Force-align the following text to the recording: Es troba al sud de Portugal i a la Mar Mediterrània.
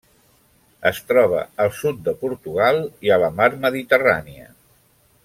Es 0.91 1.01
troba 1.11 1.43
al 1.65 1.69
sud 1.81 2.01
de 2.09 2.15
Portugal 2.23 2.81
i 3.09 3.15
a 3.19 3.23
la 3.25 3.31
Mar 3.41 3.51
Mediterrània. 3.67 4.49